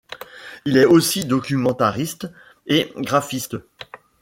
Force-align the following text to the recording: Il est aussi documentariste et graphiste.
Il 0.65 0.77
est 0.77 0.85
aussi 0.85 1.25
documentariste 1.25 2.25
et 2.65 2.91
graphiste. 2.97 3.57